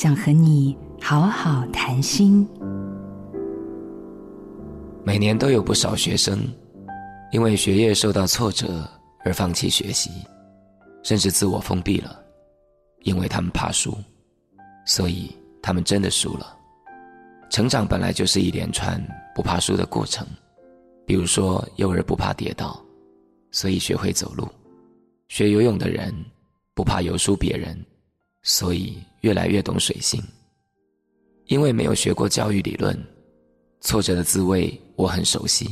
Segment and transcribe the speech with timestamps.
[0.00, 2.48] 想和你好好谈心。
[5.02, 6.38] 每年都有不少学生
[7.32, 8.88] 因为学业受到挫折
[9.24, 10.08] 而放弃学习，
[11.02, 12.16] 甚至自我封闭了，
[13.00, 13.92] 因为他们怕输，
[14.86, 16.56] 所以他们真的输了。
[17.50, 19.04] 成长本来就是一连串
[19.34, 20.24] 不怕输的过程，
[21.04, 22.80] 比如说幼儿不怕跌倒，
[23.50, 24.46] 所以学会走路；
[25.26, 26.14] 学游泳的人
[26.72, 27.76] 不怕游输别人，
[28.48, 30.22] 所以越来越懂水性。
[31.48, 32.98] 因为没有学过教育理论，
[33.82, 35.68] 挫折的滋味我很熟悉，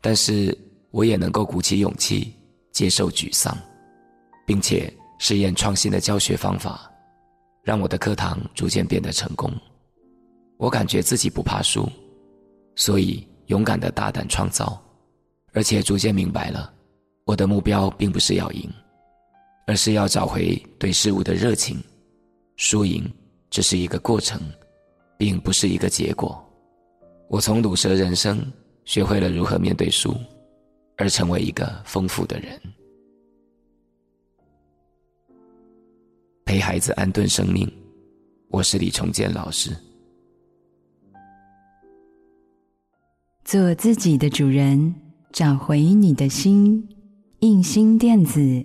[0.00, 0.56] 但是
[0.90, 2.34] 我也能够鼓起勇气
[2.72, 3.56] 接受沮丧，
[4.44, 6.90] 并且试验创新的教学方法，
[7.62, 9.48] 让我的课堂逐渐变得成功。
[10.58, 11.88] 我感觉自己不怕输，
[12.74, 14.82] 所以勇敢的大胆创造，
[15.52, 16.74] 而且逐渐明白了，
[17.24, 18.68] 我的目标并不是要赢，
[19.66, 21.76] 而是要找回对事物的热情。
[22.56, 23.04] 输赢
[23.50, 24.40] 只是一个过程，
[25.16, 26.42] 并不是一个结果。
[27.28, 28.40] 我从鲁蛇人生
[28.84, 30.14] 学会了如何面对输，
[30.96, 32.60] 而成为一个丰富的人。
[36.44, 37.70] 陪孩子安顿生命，
[38.48, 39.74] 我是李崇建老师。
[43.44, 44.94] 做自己的主人，
[45.32, 46.86] 找回你的心。
[47.40, 48.64] 印心电子，